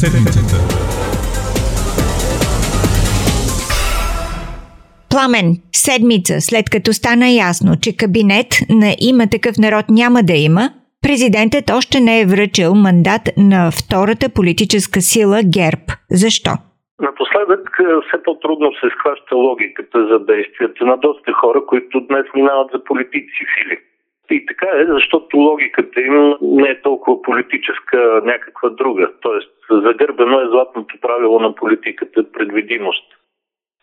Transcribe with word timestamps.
седмицата. 0.00 0.56
Пламен, 5.10 5.48
седмица 5.72 6.40
след 6.40 6.70
като 6.70 6.92
стана 6.92 7.28
ясно, 7.28 7.70
че 7.82 7.96
кабинет 7.96 8.50
на 8.82 8.90
има 9.10 9.24
такъв 9.34 9.54
народ 9.58 9.84
няма 9.88 10.20
да 10.22 10.36
има, 10.48 10.64
президентът 11.02 11.70
още 11.78 12.00
не 12.00 12.20
е 12.20 12.26
връчил 12.26 12.74
мандат 12.74 13.24
на 13.36 13.70
втората 13.78 14.26
политическа 14.38 15.00
сила 15.00 15.38
ГЕРБ. 15.56 15.86
Защо? 16.10 16.52
Напоследък 17.00 17.64
е, 17.80 17.84
все 18.06 18.22
по-трудно 18.24 18.72
се 18.72 18.88
схваща 18.94 19.34
логиката 19.36 19.98
за 20.10 20.18
действията 20.32 20.84
на 20.84 20.96
доста 20.96 21.32
хора, 21.32 21.60
които 21.66 22.00
днес 22.00 22.26
минават 22.34 22.68
за 22.72 22.84
политици, 22.84 23.40
Филип. 23.54 23.89
И 24.30 24.46
така 24.46 24.66
е, 24.74 24.84
защото 24.86 25.36
логиката 25.36 26.00
им 26.00 26.34
не 26.42 26.68
е 26.68 26.82
толкова 26.82 27.22
политическа, 27.22 28.20
някаква 28.24 28.68
друга. 28.68 29.12
Тоест, 29.20 29.50
загърбено 29.70 30.40
е 30.40 30.48
златното 30.48 30.94
правило 31.00 31.40
на 31.40 31.54
политиката 31.54 32.32
предвидимост. 32.32 33.04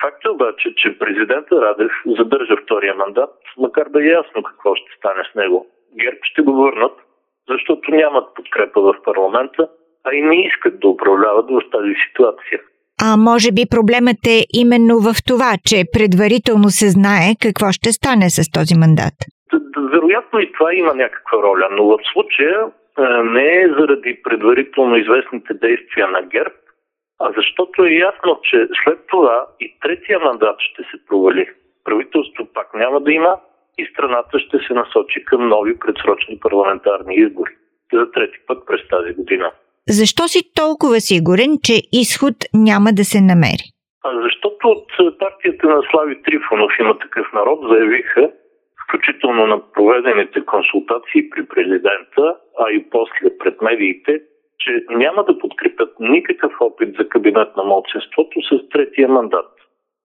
Факт 0.00 0.24
е 0.24 0.30
обаче, 0.30 0.74
че 0.76 0.98
президента 0.98 1.62
Радев 1.62 1.92
задържа 2.06 2.56
втория 2.64 2.94
мандат, 2.94 3.34
макар 3.58 3.88
да 3.88 4.02
е 4.02 4.06
ясно 4.06 4.42
какво 4.42 4.74
ще 4.74 4.96
стане 4.98 5.22
с 5.32 5.34
него. 5.34 5.66
ГЕРБ 6.00 6.18
ще 6.22 6.42
го 6.42 6.52
върнат, 6.52 6.96
защото 7.48 7.90
нямат 7.90 8.34
подкрепа 8.34 8.80
в 8.80 8.94
парламента, 9.04 9.68
а 10.04 10.14
и 10.14 10.22
не 10.22 10.46
искат 10.46 10.80
да 10.80 10.88
управляват 10.88 11.46
в 11.50 11.70
тази 11.70 11.94
ситуация. 12.08 12.60
А 13.02 13.16
може 13.16 13.52
би 13.52 13.62
проблемът 13.70 14.26
е 14.26 14.44
именно 14.52 14.94
в 14.98 15.14
това, 15.26 15.52
че 15.66 15.84
предварително 15.92 16.68
се 16.68 16.88
знае 16.88 17.26
какво 17.42 17.72
ще 17.72 17.92
стане 17.92 18.30
с 18.30 18.50
този 18.50 18.74
мандат. 18.74 19.14
Вероятно 19.92 20.40
и 20.40 20.52
това 20.52 20.74
има 20.74 20.94
някаква 20.94 21.38
роля, 21.38 21.68
но 21.70 21.86
в 21.86 21.98
случая 22.12 22.66
не 23.24 23.46
е 23.62 23.68
заради 23.78 24.22
предварително 24.22 24.96
известните 24.96 25.54
действия 25.54 26.08
на 26.08 26.22
ГЕРБ, 26.22 26.54
а 27.20 27.32
защото 27.36 27.84
е 27.84 27.90
ясно, 27.90 28.40
че 28.42 28.68
след 28.84 28.98
това 29.06 29.46
и 29.60 29.76
третия 29.80 30.18
мандат 30.20 30.56
ще 30.58 30.82
се 30.82 31.06
провали. 31.08 31.48
Правителство 31.84 32.48
пак 32.54 32.74
няма 32.74 33.00
да 33.00 33.12
има 33.12 33.36
и 33.78 33.86
страната 33.86 34.38
ще 34.38 34.58
се 34.58 34.74
насочи 34.74 35.24
към 35.24 35.48
нови 35.48 35.78
предсрочни 35.78 36.38
парламентарни 36.40 37.14
избори. 37.14 37.50
За 37.92 38.10
трети 38.10 38.38
път 38.46 38.66
през 38.66 38.88
тази 38.88 39.14
година. 39.14 39.52
Защо 39.88 40.28
си 40.28 40.54
толкова 40.54 41.00
сигурен, 41.00 41.50
че 41.64 41.76
изход 41.92 42.34
няма 42.54 42.90
да 42.92 43.04
се 43.04 43.20
намери? 43.20 43.66
А 44.04 44.10
защото 44.22 44.68
от 44.68 45.18
партията 45.18 45.66
на 45.66 45.82
Слави 45.90 46.22
Трифонов 46.22 46.72
има 46.80 46.98
такъв 46.98 47.26
народ 47.32 47.58
заявиха, 47.70 48.30
включително 48.92 49.46
на 49.46 49.72
проведените 49.72 50.44
консултации 50.44 51.30
при 51.30 51.46
президента, 51.46 52.36
а 52.58 52.70
и 52.70 52.90
после 52.90 53.38
пред 53.38 53.62
медиите, 53.62 54.20
че 54.58 54.84
няма 54.90 55.24
да 55.24 55.38
подкрепят 55.38 55.92
никакъв 56.00 56.52
опит 56.60 56.94
за 56.98 57.08
кабинет 57.08 57.56
на 57.56 57.64
младсенството 57.64 58.42
с 58.42 58.68
третия 58.68 59.08
мандат. 59.08 59.50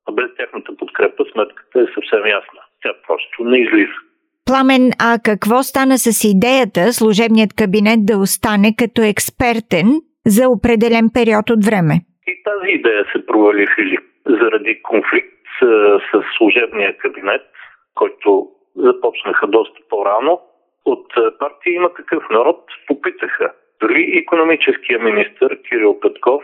А 0.10 0.12
без 0.12 0.36
тяхната 0.38 0.76
подкрепа 0.78 1.24
сметката 1.34 1.80
е 1.80 1.94
съвсем 1.96 2.26
ясна. 2.26 2.62
Тя 2.84 2.94
просто 3.08 3.44
не 3.44 3.58
излиза. 3.58 3.98
Пламен, 4.46 4.92
а 5.00 5.20
какво 5.26 5.64
стана 5.64 5.98
с 5.98 6.24
идеята 6.34 6.94
служебният 6.94 7.54
кабинет 7.62 8.00
да 8.06 8.18
остане 8.18 8.70
като 8.80 9.02
експертен 9.02 9.88
за 10.26 10.50
определен 10.50 11.06
период 11.14 11.50
от 11.50 11.66
време? 11.66 11.94
И 12.28 12.34
тази 12.44 12.70
идея 12.78 13.04
се 13.12 13.26
провали, 13.26 13.68
Филип, 13.76 14.06
заради 14.26 14.82
конфликт 14.82 15.34
с, 15.60 15.66
с 16.10 16.24
служебния 16.38 16.98
кабинет, 16.98 17.42
който 17.96 18.48
започнаха 18.78 19.48
доста 19.48 19.80
по-рано. 19.90 20.42
От 20.86 21.14
партия 21.40 21.74
има 21.74 21.94
такъв 21.94 22.24
народ 22.30 22.64
попитаха 22.88 23.54
дори 23.82 24.18
економическия 24.24 25.00
министр 25.00 25.50
Кирил 25.70 26.00
Петков 26.00 26.44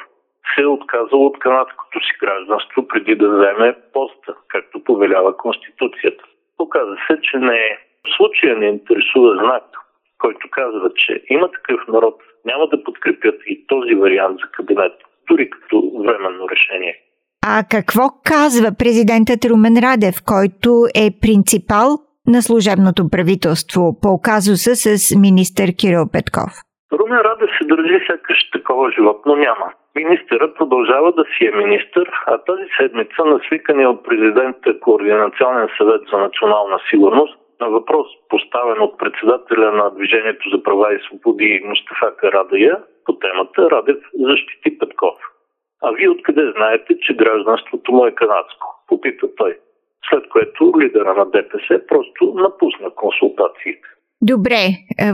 се 0.55 0.61
е 0.61 0.65
отказал 0.65 1.25
от 1.25 1.39
канадското 1.39 1.99
си 1.99 2.13
гражданство 2.19 2.87
преди 2.87 3.15
да 3.15 3.29
вземе 3.29 3.75
поста, 3.93 4.35
както 4.47 4.83
повелява 4.83 5.37
Конституцията. 5.37 6.23
Оказа 6.59 6.95
се, 7.07 7.21
че 7.21 7.37
не 7.37 7.55
е. 7.55 7.77
В 8.07 8.15
случая 8.17 8.57
не 8.57 8.65
интересува 8.65 9.35
знак, 9.43 9.63
който 10.17 10.47
казва, 10.51 10.91
че 10.95 11.23
има 11.29 11.51
такъв 11.51 11.87
народ, 11.87 12.21
няма 12.45 12.67
да 12.67 12.83
подкрепят 12.83 13.41
и 13.47 13.67
този 13.67 13.95
вариант 13.95 14.39
за 14.43 14.51
кабинет, 14.51 14.93
дори 15.29 15.49
като 15.49 15.91
временно 16.05 16.49
решение. 16.49 16.95
А 17.47 17.63
какво 17.71 18.01
казва 18.23 18.69
президентът 18.79 19.45
Румен 19.45 19.77
Радев, 19.85 20.15
който 20.25 20.69
е 20.95 21.05
принципал 21.21 21.87
на 22.27 22.41
служебното 22.41 23.09
правителство 23.13 23.81
по 24.01 24.21
казуса 24.21 24.73
с 24.75 25.15
министър 25.25 25.67
Кирил 25.79 26.05
Петков? 26.13 26.51
Румен 26.99 27.21
Радев 27.27 27.49
се 27.57 27.67
държи 27.71 28.05
сякаш 28.07 28.39
такова 28.51 28.91
животно 28.91 29.35
няма. 29.35 29.67
Министърът 29.95 30.57
продължава 30.57 31.11
да 31.11 31.23
си 31.23 31.45
е 31.45 31.57
министър, 31.63 32.07
а 32.27 32.37
тази 32.37 32.67
седмица 32.77 33.25
на 33.25 33.39
свикания 33.47 33.89
от 33.89 34.05
президента 34.05 34.79
Координационен 34.79 35.67
съвет 35.77 36.01
за 36.11 36.17
национална 36.17 36.79
сигурност 36.89 37.37
на 37.61 37.69
въпрос, 37.69 38.07
поставен 38.29 38.81
от 38.81 38.97
председателя 38.97 39.71
на 39.71 39.95
Движението 39.95 40.49
за 40.49 40.63
права 40.63 40.95
и 40.95 41.03
свободи 41.05 41.61
Мустафа 41.65 42.15
Карадая 42.17 42.77
по 43.05 43.13
темата, 43.17 43.69
Радев 43.71 44.01
защити 44.19 44.77
Петков. 44.79 45.17
А 45.83 45.91
вие 45.91 46.09
откъде 46.09 46.51
знаете, 46.55 46.99
че 46.99 47.15
гражданството 47.15 47.91
му 47.91 48.05
е 48.05 48.15
канадско? 48.15 48.67
Попита 48.87 49.27
той. 49.37 49.57
След 50.09 50.29
което 50.29 50.73
лидера 50.79 51.13
на 51.13 51.25
ДПС 51.25 51.81
просто 51.87 52.33
напусна 52.35 52.89
консултациите. 52.95 53.87
Добре, 54.21 54.61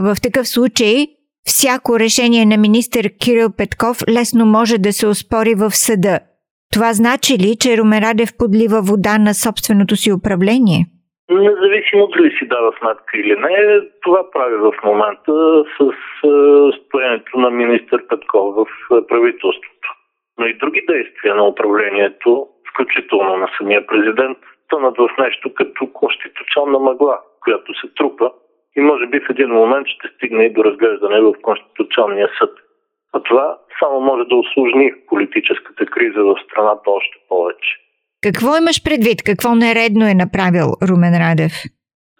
в 0.00 0.14
такъв 0.22 0.48
случай 0.48 1.06
Всяко 1.44 1.98
решение 1.98 2.44
на 2.46 2.56
министър 2.66 3.04
Кирил 3.22 3.48
Петков 3.58 3.96
лесно 4.16 4.44
може 4.46 4.76
да 4.86 4.92
се 4.92 5.06
оспори 5.06 5.54
в 5.62 5.70
съда. 5.86 6.14
Това 6.72 6.90
значи 6.92 7.32
ли, 7.42 7.50
че 7.62 7.78
Ромерадев 7.78 8.30
подлива 8.38 8.80
вода 8.90 9.14
на 9.26 9.32
собственото 9.44 9.94
си 9.96 10.08
управление? 10.18 10.80
Независимо 11.30 12.06
дали 12.06 12.30
си 12.38 12.44
дава 12.54 12.70
сметка 12.78 13.12
или 13.22 13.34
не, 13.44 13.80
това 14.02 14.30
прави 14.32 14.56
в 14.66 14.72
момента 14.84 15.32
с 15.76 15.78
стоянето 16.80 17.38
на 17.38 17.50
министър 17.50 18.06
Петков 18.08 18.54
в 18.56 18.66
правителството. 19.08 19.88
Но 20.38 20.46
и 20.46 20.58
други 20.58 20.82
действия 20.88 21.34
на 21.34 21.44
управлението, 21.48 22.46
включително 22.70 23.36
на 23.36 23.48
самия 23.58 23.86
президент, 23.86 24.38
тънат 24.70 24.96
в 24.98 25.10
нещо 25.18 25.54
като 25.54 25.92
конституционна 25.92 26.78
мъгла, 26.78 27.18
която 27.40 27.80
се 27.80 27.94
трупа 27.96 28.30
и 28.76 28.80
може 28.80 29.06
би 29.06 29.20
в 29.20 29.30
един 29.30 29.48
момент 29.48 29.86
ще 29.86 30.08
стигне 30.08 30.44
и 30.44 30.52
до 30.52 30.64
разглеждане 30.64 31.20
в 31.20 31.34
Конституционния 31.42 32.28
съд. 32.38 32.50
А 33.12 33.22
това 33.22 33.58
само 33.78 34.00
може 34.00 34.24
да 34.28 34.36
осложни 34.36 34.92
политическата 35.08 35.86
криза 35.86 36.22
в 36.24 36.36
страната 36.44 36.90
още 36.90 37.16
повече. 37.28 37.70
Какво 38.22 38.48
имаш 38.56 38.78
предвид? 38.84 39.18
Какво 39.26 39.54
нередно 39.54 40.04
е 40.08 40.20
направил 40.24 40.66
Румен 40.88 41.14
Радев? 41.24 41.54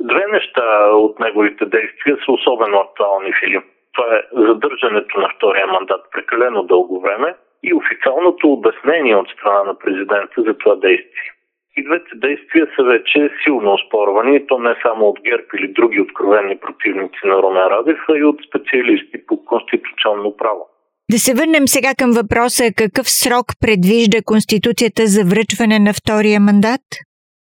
Две 0.01 0.25
неща 0.33 0.67
от 0.93 1.21
неговите 1.21 1.65
действия 1.67 2.17
са 2.25 2.33
особено 2.33 2.77
актуални, 2.79 3.33
Филип. 3.41 3.65
Това 3.95 4.07
е 4.17 4.21
задържането 4.49 5.21
на 5.21 5.29
втория 5.37 5.67
мандат 5.67 6.03
прекалено 6.13 6.63
дълго 6.63 7.01
време 7.01 7.35
и 7.63 7.75
официалното 7.75 8.53
обяснение 8.53 9.17
от 9.17 9.29
страна 9.29 9.63
на 9.63 9.79
президента 9.79 10.43
за 10.43 10.55
това 10.55 10.75
действие. 10.75 11.31
И 11.77 11.85
двете 11.85 12.15
действия 12.15 12.67
са 12.77 12.83
вече 12.83 13.31
силно 13.45 13.73
оспорвани, 13.73 14.47
то 14.47 14.59
не 14.59 14.75
само 14.83 15.07
от 15.07 15.21
ГЕРБ 15.21 15.47
или 15.59 15.69
други 15.69 16.01
откровени 16.01 16.59
противници 16.59 17.21
на 17.25 17.43
Румен 17.43 17.67
Радев, 17.71 17.99
а 18.09 18.19
и 18.19 18.25
от 18.25 18.39
специалисти 18.49 19.27
по 19.27 19.45
конституционно 19.45 20.37
право. 20.37 20.67
Да 21.11 21.19
се 21.19 21.35
върнем 21.35 21.67
сега 21.77 21.93
към 21.99 22.11
въпроса 22.21 22.65
какъв 22.83 23.07
срок 23.23 23.47
предвижда 23.65 24.19
Конституцията 24.33 25.03
за 25.15 25.23
връчване 25.33 25.79
на 25.87 25.93
втория 26.01 26.39
мандат? 26.41 26.87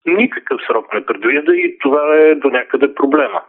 Никакъв 0.05 0.59
срок 0.67 0.93
не 0.93 1.05
предвижда 1.05 1.53
и 1.55 1.77
това 1.83 2.03
е 2.15 2.35
до 2.35 2.49
някъде 2.49 2.93
проблема. 2.93 3.41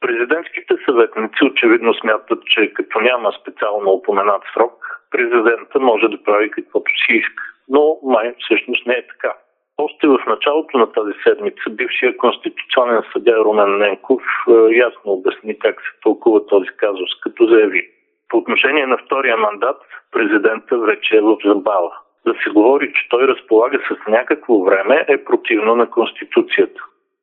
Президентските 0.00 0.74
съветници 0.86 1.44
очевидно 1.44 1.94
смятат, 1.94 2.40
че 2.52 2.72
като 2.74 3.00
няма 3.00 3.32
специално 3.40 3.90
упоменат 3.90 4.42
срок, 4.54 4.74
президента 5.10 5.80
може 5.80 6.08
да 6.08 6.22
прави 6.22 6.50
каквото 6.50 6.90
си 7.02 7.12
иска. 7.12 7.42
Но 7.68 7.98
май 8.02 8.34
всъщност 8.38 8.86
не 8.86 8.94
е 8.94 9.06
така. 9.06 9.32
Още 9.78 10.06
в 10.08 10.18
началото 10.26 10.78
на 10.78 10.92
тази 10.92 11.12
седмица 11.22 11.70
бившия 11.70 12.16
конституционен 12.16 13.02
съдя 13.12 13.36
Румен 13.36 13.78
Ненков 13.78 14.22
е, 14.48 14.52
ясно 14.76 15.12
обясни 15.12 15.58
как 15.58 15.80
се 15.80 16.00
тълкува 16.02 16.46
този 16.46 16.68
казус, 16.76 17.10
като 17.22 17.46
заяви. 17.46 17.88
По 18.28 18.36
отношение 18.36 18.86
на 18.86 18.98
втория 18.98 19.36
мандат, 19.36 19.76
президента 20.12 20.78
вече 20.78 21.16
е 21.16 21.20
в 21.20 21.36
забава. 21.44 21.92
Да 22.26 22.34
се 22.44 22.50
говори, 22.50 22.92
че 22.92 23.08
той 23.08 23.28
разполага 23.28 23.78
с 23.88 24.10
някакво 24.10 24.64
време 24.64 25.04
е 25.08 25.24
противно 25.24 25.76
на 25.76 25.90
Конституцията. 25.90 26.80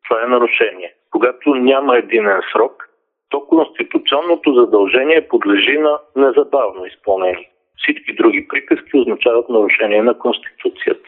Това 0.07 0.24
е 0.24 0.28
нарушение. 0.28 0.94
Когато 1.12 1.56
няма 1.56 1.98
единен 1.98 2.42
срок, 2.54 2.90
то 3.30 3.48
конституционното 3.48 4.54
задължение 4.54 5.28
подлежи 5.28 5.78
на 5.78 6.00
незабавно 6.16 6.86
изпълнение. 6.86 7.50
Всички 7.78 8.16
други 8.16 8.48
приказки 8.48 8.98
означават 8.98 9.50
нарушение 9.50 10.02
на 10.02 10.18
Конституцията 10.18 11.05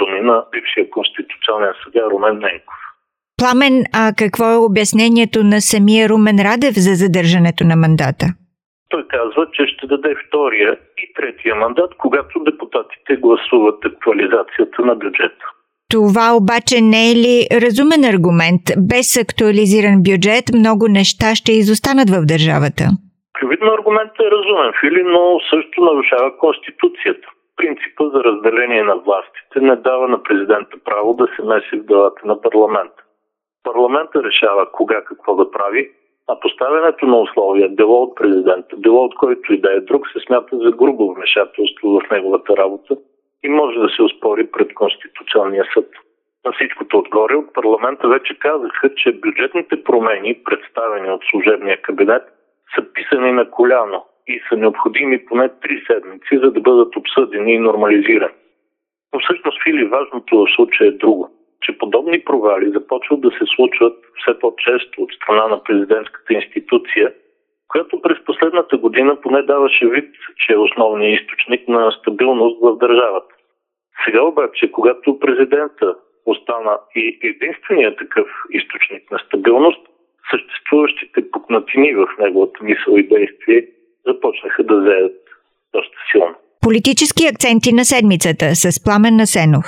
думи 0.00 0.20
на 0.20 0.44
бившия 0.52 0.90
конституционен 0.90 1.72
съдя 1.84 2.04
Румен 2.10 2.36
Ненков. 2.38 2.80
Пламен, 3.38 3.74
а 4.02 4.12
какво 4.22 4.46
е 4.52 4.64
обяснението 4.68 5.38
на 5.52 5.58
самия 5.60 6.08
Румен 6.08 6.38
Радев 6.48 6.74
за 6.86 6.92
задържането 7.02 7.62
на 7.70 7.76
мандата? 7.76 8.26
Той 8.92 9.02
казва, 9.08 9.42
че 9.52 9.62
ще 9.66 9.86
даде 9.86 10.14
втория 10.22 10.70
и 11.02 11.04
третия 11.16 11.54
мандат, 11.54 11.90
когато 11.98 12.44
депутатите 12.50 13.16
гласуват 13.16 13.84
актуализацията 13.84 14.78
на 14.82 14.94
бюджета. 14.94 15.44
Това 15.90 16.26
обаче 16.40 16.76
не 16.80 17.02
е 17.10 17.14
ли 17.24 17.36
разумен 17.62 18.02
аргумент? 18.14 18.64
Без 18.90 19.08
актуализиран 19.24 19.96
бюджет 20.08 20.44
много 20.60 20.84
неща 20.98 21.28
ще 21.34 21.52
изостанат 21.52 22.08
в 22.10 22.20
държавата. 22.32 22.84
Очевидно 23.34 23.68
аргументът 23.78 24.20
е 24.26 24.32
разумен, 24.36 24.72
Фили, 24.80 25.02
но 25.14 25.22
също 25.50 25.76
нарушава 25.88 26.38
Конституцията. 26.38 27.26
Принципа 27.60 28.04
за 28.08 28.24
разделение 28.24 28.82
на 28.82 28.96
властите 28.96 29.60
не 29.60 29.76
дава 29.76 30.08
на 30.08 30.22
президента 30.22 30.76
право 30.84 31.14
да 31.14 31.26
се 31.36 31.42
меси 31.42 31.76
в 31.76 31.84
делата 31.84 32.26
на 32.26 32.40
парламента. 32.40 33.02
Парламента 33.62 34.22
решава 34.22 34.72
кога 34.72 35.04
какво 35.04 35.36
да 35.36 35.50
прави, 35.50 35.90
а 36.28 36.40
поставянето 36.40 37.06
на 37.06 37.20
условия, 37.20 37.68
било 37.68 38.02
от 38.02 38.16
президента, 38.16 38.76
било 38.76 39.04
от 39.04 39.14
който 39.14 39.52
и 39.52 39.60
да 39.60 39.72
е 39.72 39.80
друг, 39.80 40.08
се 40.08 40.20
смята 40.26 40.56
за 40.56 40.70
грубо 40.70 41.14
вмешателство 41.14 42.00
в 42.00 42.10
неговата 42.10 42.56
работа 42.56 42.96
и 43.44 43.48
може 43.48 43.78
да 43.78 43.88
се 43.88 44.02
оспори 44.02 44.50
пред 44.50 44.74
Конституционния 44.74 45.64
съд. 45.74 45.88
На 46.44 46.52
всичкото 46.52 46.98
отгоре 46.98 47.34
от 47.34 47.54
парламента 47.54 48.08
вече 48.08 48.38
казаха, 48.38 48.94
че 48.94 49.12
бюджетните 49.12 49.84
промени, 49.84 50.42
представени 50.44 51.10
от 51.10 51.20
служебния 51.30 51.82
кабинет, 51.82 52.22
са 52.74 52.92
писани 52.92 53.32
на 53.32 53.50
коляно 53.50 54.04
и 54.30 54.40
са 54.48 54.56
необходими 54.56 55.24
поне 55.24 55.48
три 55.62 55.82
седмици, 55.86 56.38
за 56.42 56.50
да 56.50 56.60
бъдат 56.60 56.96
обсъдени 56.96 57.52
и 57.52 57.58
нормализирани. 57.58 58.34
Но 59.12 59.20
всъщност, 59.20 59.62
Фили, 59.62 59.84
важното 59.84 60.36
в 60.38 60.54
случая 60.56 60.88
е 60.88 61.00
друго, 61.02 61.30
че 61.62 61.78
подобни 61.78 62.24
провали 62.24 62.70
започват 62.70 63.20
да 63.20 63.30
се 63.30 63.44
случват 63.54 63.96
все 64.18 64.38
по-често 64.38 65.02
от 65.02 65.12
страна 65.12 65.46
на 65.48 65.62
президентската 65.62 66.34
институция, 66.34 67.12
която 67.68 68.02
през 68.02 68.24
последната 68.24 68.76
година 68.76 69.20
поне 69.20 69.42
даваше 69.42 69.86
вид, 69.86 70.14
че 70.36 70.52
е 70.52 70.56
основният 70.56 71.20
източник 71.20 71.68
на 71.68 71.92
стабилност 71.92 72.58
в 72.62 72.76
държавата. 72.76 73.34
Сега 74.04 74.22
обаче, 74.22 74.72
когато 74.72 75.18
президента 75.18 75.94
остана 76.26 76.78
и 76.96 77.18
единственият 77.22 77.98
такъв 77.98 78.28
източник 78.50 79.10
на 79.10 79.18
стабилност, 79.18 79.86
съществуващите 80.30 81.30
пукнатини 81.30 81.94
в 81.94 82.06
неговата 82.18 82.64
мисъл 82.64 82.96
и 82.96 83.02
действие 83.02 83.66
започнаха 84.20 84.62
да 84.64 84.74
заедат 84.82 85.12
доста 85.74 85.96
силно. 86.12 86.34
Политически 86.60 87.26
акценти 87.26 87.72
на 87.72 87.84
седмицата 87.84 88.54
с 88.54 88.84
Пламен 88.84 89.16
Насенов. 89.16 89.66